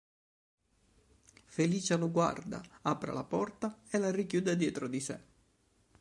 Felicia 1.45 1.95
lo 1.95 2.09
guarda, 2.09 2.59
apre 2.81 3.13
la 3.13 3.23
porta 3.23 3.83
e 3.87 3.99
la 3.99 4.09
richiude 4.09 4.55
dietro 4.55 4.87
di 4.87 4.99
sé. 4.99 5.19